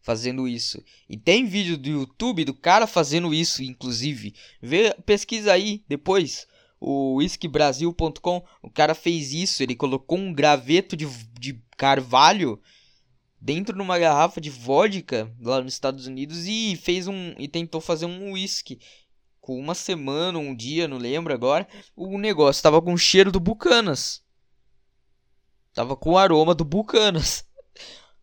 [0.00, 0.82] fazendo isso.
[1.08, 4.34] E tem vídeo do YouTube do cara fazendo isso, inclusive.
[4.62, 6.46] Vê, pesquisa aí depois.
[6.80, 11.06] O whiskybrasil.com, o cara fez isso, ele colocou um graveto de,
[11.38, 12.60] de carvalho
[13.40, 17.80] dentro de uma garrafa de vodka lá nos Estados Unidos e fez um e tentou
[17.80, 18.78] fazer um whisky
[19.40, 21.66] com uma semana, um dia, não lembro agora.
[21.96, 24.22] O negócio tava com cheiro do Bucanas.
[25.78, 27.44] Tava com o aroma do Bucanas.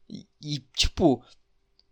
[0.10, 1.24] E, e, tipo,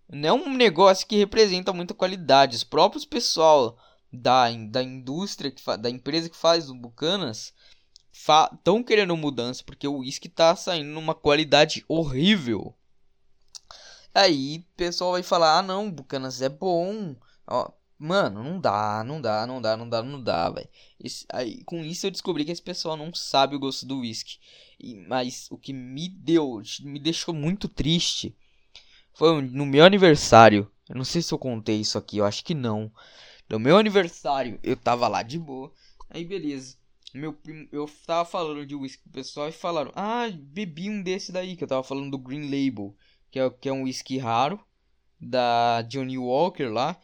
[0.09, 2.57] não é um negócio que representa muita qualidade.
[2.57, 3.77] Os próprios pessoal
[4.11, 7.53] da, da indústria, que da empresa que faz o Bucanas,
[8.11, 12.75] estão querendo mudança, porque o uísque tá saindo numa qualidade horrível.
[14.13, 17.15] Aí o pessoal vai falar: ah, não, Bucanas é bom.
[17.47, 20.67] Ó, Mano, não dá, não dá, não dá, não dá, não dá, velho.
[21.31, 24.39] Aí, com isso eu descobri que esse pessoal não sabe o gosto do whisky.
[25.07, 28.35] Mas o que me deu, me deixou muito triste
[29.13, 30.69] foi no meu aniversário.
[30.89, 32.91] Eu não sei se eu contei isso aqui, eu acho que não.
[33.49, 35.71] No meu aniversário, eu tava lá de boa.
[36.09, 36.77] Aí beleza.
[37.13, 37.37] Meu
[37.71, 41.63] eu tava falando de whisky pro pessoal e falaram: "Ah, bebi um desse daí que
[41.63, 42.95] eu tava falando do Green Label,
[43.29, 44.59] que é, que é um whisky raro
[45.19, 46.99] da Johnny Walker lá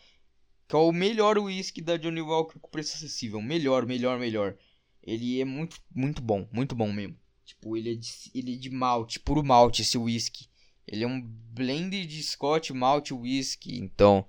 [0.70, 3.42] que é o melhor whisky da Johnny Walker com preço acessível.
[3.42, 4.56] Melhor, melhor, melhor.
[5.02, 7.18] Ele é muito, muito bom, muito bom mesmo.
[7.50, 10.48] Tipo, ele é de, ele é de malte, puro malte esse whisky.
[10.88, 14.24] Ele é um blend de Scott Malt Whisky, então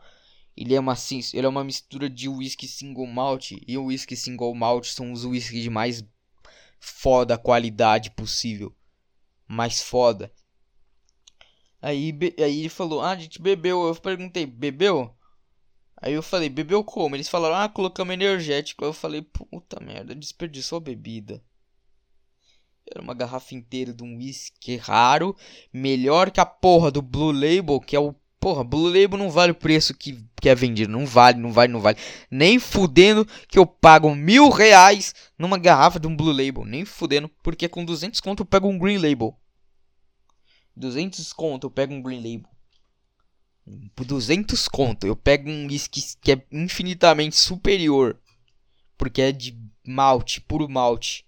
[0.56, 0.94] ele é uma
[1.34, 5.26] ele é uma mistura de whisky single malt e o whisky single malt são os
[5.26, 6.02] whiskies de mais
[6.78, 8.74] foda qualidade possível,
[9.46, 10.32] mais foda.
[11.82, 13.86] Aí, aí ele falou: "Ah, a gente bebeu".
[13.86, 15.14] Eu perguntei: "Bebeu?"
[16.02, 17.14] Aí eu falei, bebeu como?
[17.14, 18.82] Eles falaram, ah, colocamos energético.
[18.82, 21.44] Eu falei, puta merda, desperdiçou a bebida.
[22.88, 25.36] Era uma garrafa inteira de um whisky raro,
[25.72, 28.14] melhor que a porra do Blue Label, que é o.
[28.38, 30.90] Porra, Blue Label não vale o preço que, que é vendido.
[30.90, 31.98] Não vale, não vale, não vale.
[32.30, 36.64] Nem fudendo que eu pago mil reais numa garrafa de um Blue Label.
[36.64, 39.36] Nem fudendo, porque com 200 conto eu pego um Green Label.
[40.74, 42.50] 200 conto eu pego um Green Label
[43.94, 48.18] por 200 conto, eu pego um whisky que é infinitamente superior,
[48.96, 51.24] porque é de malte, puro malte.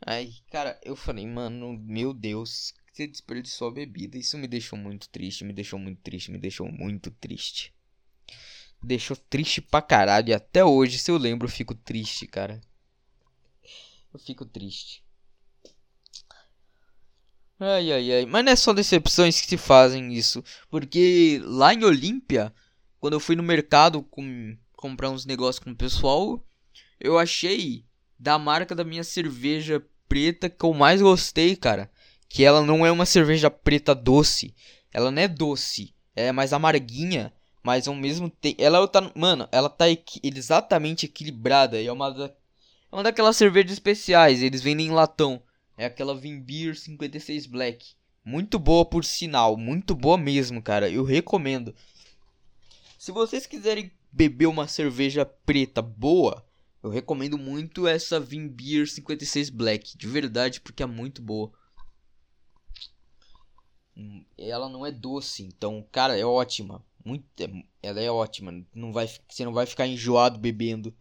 [0.00, 4.18] Aí, cara, eu falei, mano, meu Deus, você desperdiçou a bebida.
[4.18, 7.74] Isso me deixou muito triste, me deixou muito triste, me deixou muito triste.
[8.82, 10.30] Deixou triste pra caralho.
[10.30, 12.60] E até hoje, se eu lembro, eu fico triste, cara.
[14.12, 15.04] Eu fico triste.
[17.60, 18.26] Ai, ai, ai.
[18.26, 20.44] Mas não é só decepções que se fazem isso.
[20.70, 22.54] Porque lá em Olímpia,
[23.00, 26.44] quando eu fui no mercado com, comprar uns negócios com o pessoal,
[27.00, 27.87] eu achei
[28.18, 31.90] da marca da minha cerveja preta que eu mais gostei, cara.
[32.28, 34.54] Que ela não é uma cerveja preta doce.
[34.92, 35.94] Ela não é doce.
[36.16, 37.32] Ela é mais amarguinha.
[37.62, 38.60] mas ao mesmo tempo.
[38.60, 39.10] Ela tá.
[39.14, 41.80] Mano, ela tá equi exatamente equilibrada.
[41.80, 42.32] E é uma, da, é
[42.92, 44.42] uma daquelas cervejas especiais.
[44.42, 45.42] Eles vendem em latão.
[45.76, 47.94] É aquela Vimbeer 56 Black.
[48.24, 49.56] Muito boa por sinal.
[49.56, 50.90] Muito boa mesmo, cara.
[50.90, 51.74] Eu recomendo.
[52.98, 56.44] Se vocês quiserem beber uma cerveja preta boa,
[56.88, 59.96] eu recomendo muito essa Vimbeer 56 Black.
[59.96, 61.52] De verdade, porque é muito boa.
[63.94, 66.82] Hum, ela não é doce, então, cara, é ótima.
[67.04, 67.50] Muito, é,
[67.82, 68.64] ela é ótima.
[68.74, 70.94] Não vai, você não vai ficar enjoado bebendo.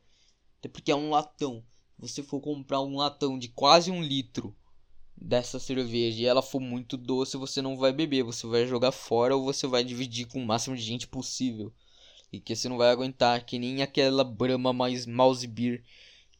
[0.60, 1.64] Até porque é um latão.
[2.02, 4.56] Se você for comprar um latão de quase um litro
[5.16, 8.24] dessa cerveja e ela for muito doce, você não vai beber.
[8.24, 11.74] Você vai jogar fora ou você vai dividir com o máximo de gente possível.
[12.38, 15.84] E que você não vai aguentar, que nem aquela Brahma mais Mouse Beer.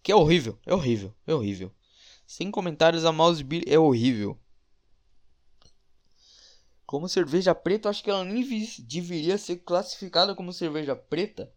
[0.04, 1.72] Que é horrível, é horrível, é horrível.
[2.28, 4.40] Sem comentários, a Mouse Beer é horrível.
[6.86, 8.46] Como cerveja preta, acho que ela nem
[8.82, 11.52] deveria ser classificada como cerveja preta,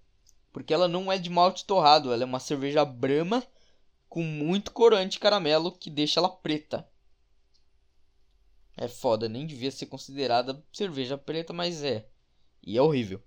[0.51, 3.47] porque ela não é de malte torrado, ela é uma cerveja brama
[4.09, 6.89] com muito corante caramelo que deixa ela preta.
[8.75, 12.09] É foda, nem devia ser considerada cerveja preta, mas é.
[12.63, 13.23] E é horrível.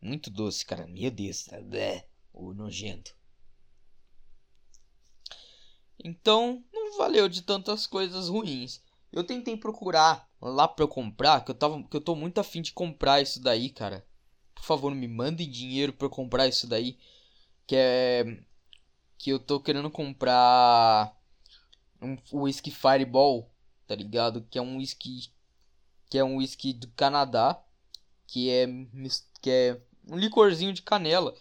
[0.00, 0.86] Muito doce, cara.
[0.86, 3.14] Meu Deus, é o nojento.
[6.02, 8.82] Então, não valeu de tantas coisas ruins.
[9.12, 12.62] Eu tentei procurar lá pra eu comprar, que eu, tava, que eu tô muito afim
[12.62, 14.06] de comprar isso daí, cara.
[14.54, 16.98] Por favor, me mandem dinheiro pra eu comprar isso daí.
[17.66, 18.42] Que é.
[19.18, 21.16] Que eu tô querendo comprar.
[22.02, 23.50] Um whisky Fireball,
[23.86, 24.46] tá ligado?
[24.50, 25.30] Que é um whisky.
[26.08, 27.62] Que é um whisky do Canadá.
[28.26, 28.66] Que é.
[29.42, 31.34] Que é um licorzinho de canela.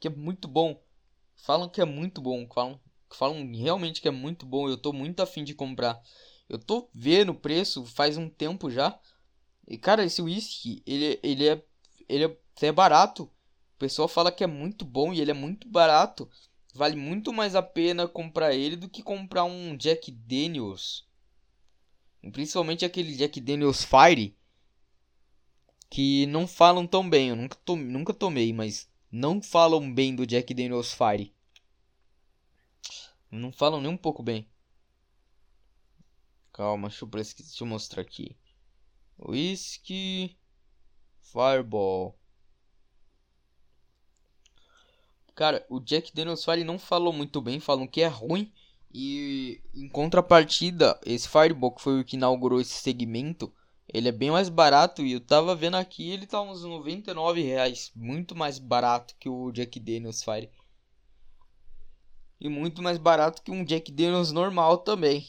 [0.00, 0.80] Que é muito bom.
[1.36, 2.46] Falam que é muito bom.
[2.54, 2.80] Falam,
[3.10, 4.68] falam realmente que é muito bom.
[4.68, 6.00] Eu tô muito afim de comprar.
[6.48, 8.98] Eu tô vendo o preço faz um tempo já.
[9.66, 11.64] E cara, esse whisky, ele, ele é
[12.08, 13.24] ele é até barato.
[13.24, 16.30] O pessoal fala que é muito bom e ele é muito barato.
[16.74, 21.06] Vale muito mais a pena comprar ele do que comprar um Jack Daniels.
[22.32, 24.36] Principalmente aquele Jack Daniels Fire.
[25.92, 27.28] Que não falam tão bem.
[27.28, 31.34] Eu nunca, to nunca tomei, mas não falam bem do Jack Daniels Fire.
[33.30, 34.48] Não falam nem um pouco bem.
[36.50, 38.34] Calma, deixa eu, deixa eu mostrar aqui.
[39.18, 40.34] Whisky
[41.20, 42.18] Fireball.
[45.34, 48.50] Cara, o Jack Daniels Fire não falou muito bem, falam que é ruim.
[48.90, 53.52] E em contrapartida, esse Fireball que foi o que inaugurou esse segmento,
[53.92, 55.02] ele é bem mais barato.
[55.02, 59.52] E eu tava vendo aqui, ele tá uns 99 reais, muito mais barato que o
[59.52, 60.50] Jack Daniels Fire.
[62.40, 65.28] E muito mais barato que um Jack Daniels normal também.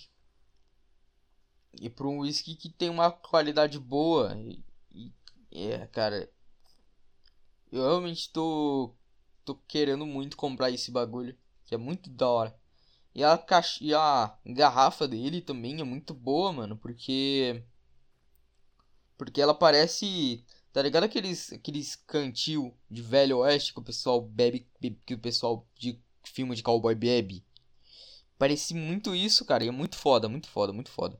[1.79, 4.35] E para um whisky que tem uma qualidade boa.
[4.37, 5.13] E, e,
[5.51, 6.29] é, cara.
[7.71, 8.95] Eu realmente tô.
[9.43, 11.37] tô querendo muito comprar esse bagulho.
[11.65, 12.59] Que é muito da hora.
[13.13, 16.77] E a, caixa, e a garrafa dele também é muito boa, mano.
[16.77, 17.63] Porque.
[19.17, 20.43] Porque ela parece.
[20.71, 24.67] Tá ligado aqueles, aqueles cantil de velho oeste que o pessoal bebe.
[25.05, 27.45] Que o pessoal de filme de cowboy bebe?
[28.37, 29.63] Parece muito isso, cara.
[29.63, 31.19] E é muito foda, muito foda, muito foda.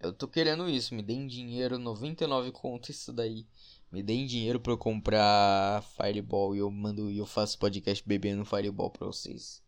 [0.00, 3.46] Eu tô querendo isso, me deem dinheiro, 99 conto isso daí.
[3.90, 8.44] Me deem dinheiro pra eu comprar Fireball e eu mando e eu faço podcast bebendo
[8.44, 9.62] Fireball pra vocês.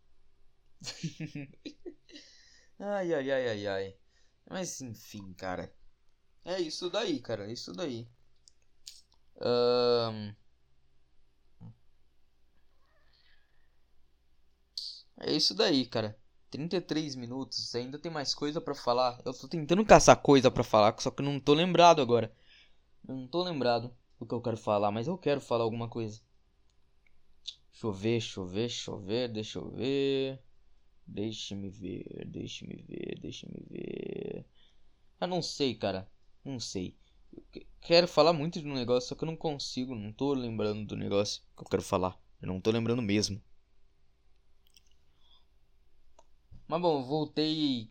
[2.78, 3.94] ai, ai, ai, ai, ai.
[4.48, 5.72] Mas enfim, cara.
[6.44, 7.48] É isso daí, cara.
[7.48, 8.08] É isso daí.
[9.40, 10.34] Um...
[15.18, 16.18] É isso daí, cara.
[16.50, 19.20] 33 minutos, ainda tem mais coisa para falar.
[19.26, 22.34] Eu tô tentando caçar coisa para falar, só que não tô lembrado agora.
[23.08, 26.20] não tô lembrado do que eu quero falar, mas eu quero falar alguma coisa.
[27.72, 29.76] Chover, chover, chover, deixa eu ver.
[29.78, 30.45] Deixa-me ver, deixa-me ver,
[31.06, 32.06] deixa-me ver.
[35.20, 36.08] Eu não sei, cara.
[36.44, 36.96] Não sei.
[37.32, 37.42] Eu
[37.80, 40.96] quero falar muito de um negócio, só que eu não consigo, não tô lembrando do
[40.96, 42.18] negócio que eu quero falar.
[42.40, 43.40] Eu não tô lembrando mesmo.
[46.68, 47.90] Mas bom, voltei.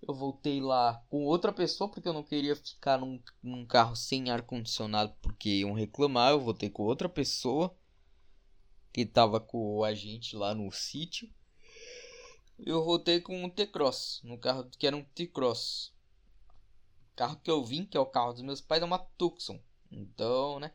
[0.00, 4.30] Eu voltei lá com outra pessoa porque eu não queria ficar num, num carro sem
[4.30, 6.32] ar-condicionado porque iam reclamar.
[6.32, 7.76] Eu voltei com outra pessoa
[8.92, 11.28] que tava com a gente lá no sítio.
[12.58, 15.92] Eu voltei com um T-Cross, no carro que era um T-Cross.
[17.14, 19.60] Carro que eu vim, que é o carro dos meus pais, é uma Tucson.
[19.90, 20.72] Então, né?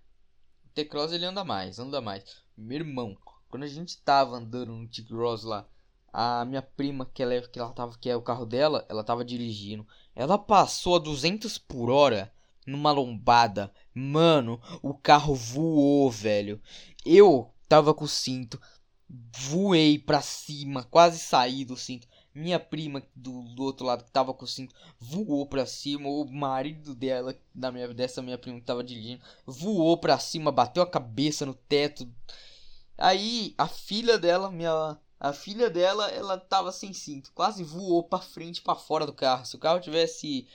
[0.66, 2.24] O T-Cross ele anda mais, anda mais.
[2.58, 3.18] Meu irmão,
[3.50, 5.68] quando a gente tava andando no T-Cross lá,
[6.12, 9.04] a minha prima, que ela, é, que ela tava, que é o carro dela, ela
[9.04, 9.86] tava dirigindo.
[10.16, 12.32] Ela passou a 200 por hora
[12.66, 13.74] numa lombada.
[13.94, 16.62] Mano, o carro voou, velho.
[17.06, 18.62] Eu tava com o cinto,
[19.38, 22.08] voei pra cima, quase saí do cinto.
[22.34, 26.10] Minha prima do, do outro lado que tava com o cinto voou pra cima.
[26.10, 30.82] O marido dela, da minha, dessa minha prima que tava dirigindo, voou pra cima, bateu
[30.82, 32.10] a cabeça no teto.
[32.98, 34.98] Aí a filha dela, minha.
[35.20, 39.46] A filha dela, ela tava sem cinto, quase voou pra frente para fora do carro.
[39.46, 40.48] Se o carro tivesse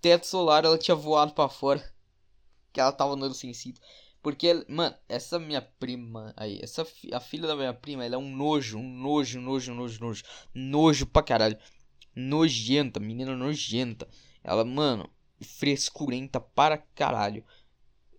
[0.00, 1.84] teto solar, ela tinha voado para fora.
[2.72, 3.80] Que ela tava andando sem cinto.
[4.22, 8.36] Porque, mano, essa minha prima aí, essa a filha da minha prima, ela é um
[8.36, 10.24] nojo, um nojo, nojo, nojo, nojo.
[10.54, 11.58] Nojo pra caralho.
[12.14, 14.06] Nojenta, menina nojenta.
[14.44, 15.08] Ela, mano,
[15.40, 17.44] frescurenta para caralho.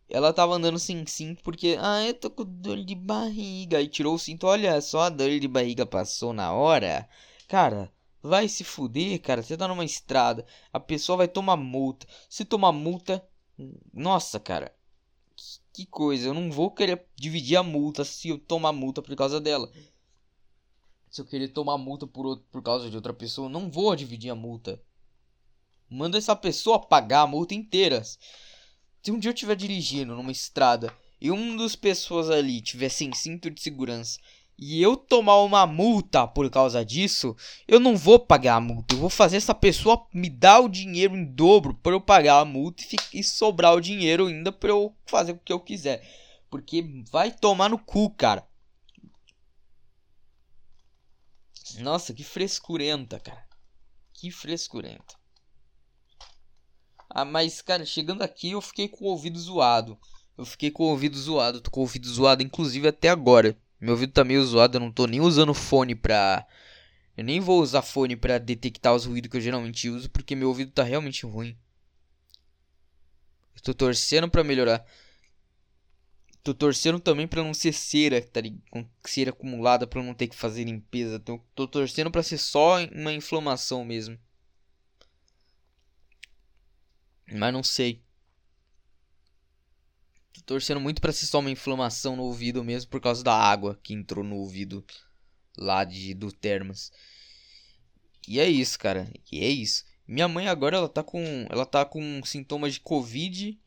[0.09, 3.79] Ela tava andando sem cinto porque, ah, eu tô com dor de barriga.
[3.81, 7.07] E tirou o cinto, olha só, a dor de barriga passou na hora.
[7.47, 7.91] Cara,
[8.23, 9.43] vai se fuder, cara.
[9.43, 12.07] Você tá numa estrada, a pessoa vai tomar multa.
[12.29, 13.23] Se tomar multa,
[13.93, 14.73] nossa, cara
[15.73, 19.39] que coisa, eu não vou querer dividir a multa se eu tomar multa por causa
[19.39, 19.71] dela.
[21.09, 24.29] Se eu querer tomar multa por, outro, por causa de outra pessoa, não vou dividir
[24.29, 24.81] a multa.
[25.89, 28.01] Manda essa pessoa pagar a multa inteira.
[28.03, 33.13] Se um dia eu estiver dirigindo numa estrada e um dos pessoas ali tiver sem
[33.13, 34.19] cinto de segurança
[34.63, 37.35] e eu tomar uma multa por causa disso,
[37.67, 38.93] eu não vou pagar a multa.
[38.93, 42.45] Eu vou fazer essa pessoa me dar o dinheiro em dobro para eu pagar a
[42.45, 46.07] multa e, sobrar o dinheiro ainda para eu fazer o que eu quiser.
[46.47, 48.47] Porque vai tomar no cu, cara.
[51.79, 53.43] Nossa, que frescurenta, cara.
[54.13, 55.15] Que frescurenta.
[57.09, 59.97] Ah, mas, cara, chegando aqui eu fiquei com o ouvido zoado.
[60.37, 61.61] Eu fiquei com o ouvido zoado.
[61.61, 63.57] Tô com o ouvido zoado, inclusive, até agora.
[63.81, 66.45] Meu ouvido tá meio zoado, eu não tô nem usando fone pra.
[67.17, 70.49] Eu nem vou usar fone pra detectar os ruídos que eu geralmente uso, porque meu
[70.49, 71.57] ouvido tá realmente ruim.
[73.55, 74.85] Eu tô torcendo pra melhorar.
[76.43, 80.35] Tô torcendo também pra não ser cera, tá com cera acumulada pra não ter que
[80.35, 81.19] fazer limpeza.
[81.19, 84.17] Tô, tô torcendo pra ser só uma inflamação mesmo.
[87.31, 88.01] Mas não sei.
[90.33, 93.79] Tô torcendo muito para ser só uma inflamação no ouvido mesmo por causa da água
[93.83, 94.83] que entrou no ouvido
[95.57, 96.91] lá de do Termas.
[98.27, 99.11] E é isso, cara.
[99.31, 99.83] E é isso.
[100.07, 103.59] Minha mãe agora ela tá com ela tá com sintomas de covid.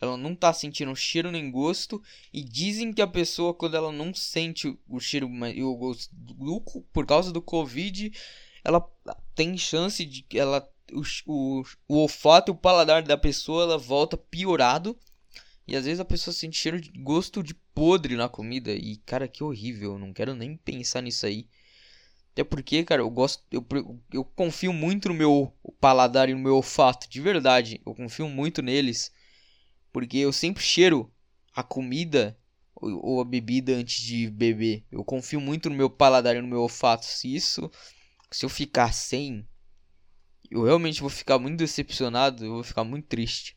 [0.00, 2.02] Ela não tá sentindo cheiro nem gosto
[2.32, 6.60] e dizem que a pessoa quando ela não sente o cheiro e o gosto do,
[6.92, 8.12] por causa do covid,
[8.64, 8.84] ela
[9.34, 13.78] tem chance de que ela o, o, o olfato e o paladar da pessoa ela
[13.78, 14.98] volta piorado
[15.72, 18.70] e às vezes a pessoa sente cheiro de gosto de podre na comida.
[18.72, 19.98] E, cara, que horrível.
[19.98, 21.48] Não quero nem pensar nisso aí.
[22.30, 23.42] Até porque, cara, eu gosto.
[23.50, 23.66] Eu,
[24.12, 25.50] eu confio muito no meu
[25.80, 27.08] paladar e no meu olfato.
[27.08, 27.80] De verdade.
[27.86, 29.10] Eu confio muito neles.
[29.90, 31.10] Porque eu sempre cheiro
[31.56, 32.38] a comida
[32.74, 34.84] ou a bebida antes de beber.
[34.92, 37.06] Eu confio muito no meu paladar e no meu olfato.
[37.06, 37.70] Se isso.
[38.30, 39.48] Se eu ficar sem.
[40.50, 42.44] Eu realmente vou ficar muito decepcionado.
[42.44, 43.56] Eu vou ficar muito triste.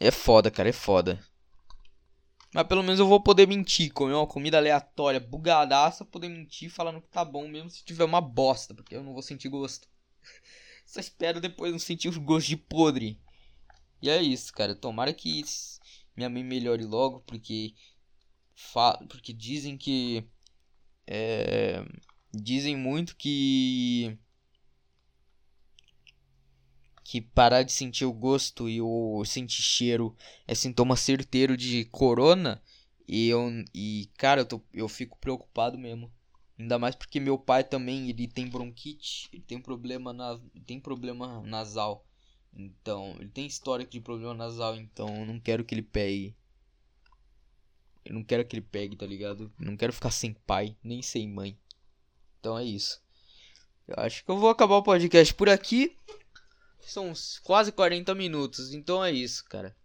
[0.00, 1.22] É foda, cara, é foda.
[2.54, 7.00] Mas pelo menos eu vou poder mentir, comer uma comida aleatória, bugadaça, poder mentir falando
[7.00, 9.86] que tá bom mesmo se tiver uma bosta, porque eu não vou sentir gosto.
[10.86, 13.20] Só espero depois não sentir o gosto de podre.
[14.02, 14.74] E é isso, cara.
[14.74, 15.44] Tomara que
[16.16, 17.74] minha mãe melhore logo, porque
[19.08, 20.24] porque dizem que
[21.06, 21.84] é...
[22.32, 24.18] dizem muito que
[27.10, 32.62] que parar de sentir o gosto e o sentir cheiro é sintoma certeiro de corona.
[33.08, 36.08] E eu e cara, eu, tô, eu fico preocupado mesmo.
[36.56, 41.42] Ainda mais porque meu pai também, ele tem bronquite, ele tem problema na tem problema
[41.42, 42.06] nasal.
[42.54, 46.36] Então, ele tem histórico de problema nasal, então eu não quero que ele pegue.
[48.04, 49.52] Eu não quero que ele pegue, tá ligado?
[49.58, 51.58] Eu não quero ficar sem pai, nem sem mãe.
[52.38, 53.02] Então é isso.
[53.88, 55.96] Eu acho que eu vou acabar o podcast por aqui.
[56.82, 57.12] São
[57.42, 59.76] quase 40 minutos, então é isso, cara.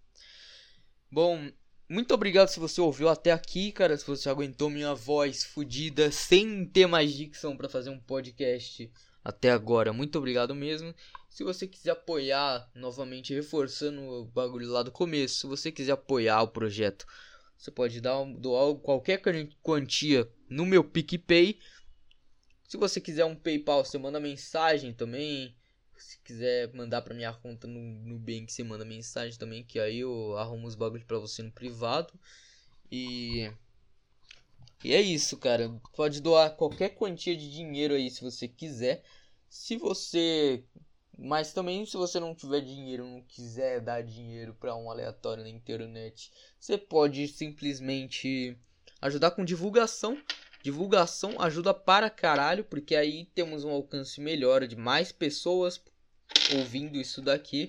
[1.12, 1.50] Bom,
[1.88, 3.96] muito obrigado se você ouviu até aqui, cara.
[3.96, 8.92] Se você aguentou minha voz fodida sem ter mais dicção para fazer um podcast
[9.24, 9.94] até agora.
[9.94, 10.94] Muito obrigado mesmo.
[11.30, 16.42] Se você quiser apoiar, novamente reforçando o bagulho lá do começo, se você quiser apoiar
[16.42, 17.06] o projeto,
[17.58, 19.22] você pode dar doar qualquer
[19.62, 21.60] quantia no meu PicPay.
[22.68, 25.56] Se você quiser um PayPal, você manda mensagem também
[25.98, 30.38] se quiser mandar pra minha conta no Nubank, você manda mensagem também, que aí eu
[30.38, 32.14] arrumo os bagulhos pra você no privado.
[32.92, 33.52] E.
[34.84, 35.70] E é isso, cara.
[35.96, 39.04] Pode doar qualquer quantia de dinheiro aí se você quiser.
[39.50, 40.64] Se você
[41.18, 45.50] Mas também se você não tiver dinheiro, não quiser dar dinheiro para um aleatório na
[45.50, 48.58] internet, você pode simplesmente
[49.02, 50.18] ajudar com divulgação.
[50.66, 55.80] Divulgação ajuda para caralho, porque aí temos um alcance melhor de mais pessoas
[56.56, 57.68] ouvindo isso daqui.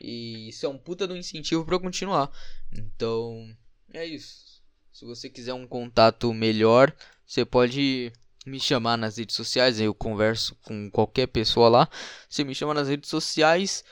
[0.00, 2.30] E isso é um puta do incentivo para continuar.
[2.72, 3.54] Então,
[3.92, 4.62] é isso.
[4.90, 6.96] Se você quiser um contato melhor,
[7.26, 8.10] você pode
[8.46, 11.90] me chamar nas redes sociais, eu converso com qualquer pessoa lá.
[12.26, 13.84] Você me chama nas redes sociais,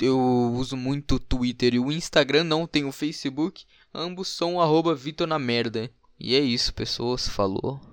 [0.00, 0.18] eu
[0.54, 3.66] uso muito o Twitter e o Instagram, não tenho o Facebook.
[3.92, 5.90] Ambos são arroba Vitor na merda.
[6.20, 7.28] E é isso, pessoas.
[7.28, 7.89] Falou.